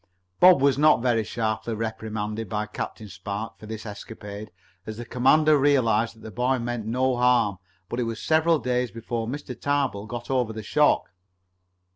[0.39, 4.49] Bob was not very sharply reprimanded by Captain Spark for this escapade,
[4.87, 7.59] as the commander realized that the boy meant no harm.
[7.87, 9.53] But it was several days before Mr.
[9.53, 11.11] Tarbill got over the shock.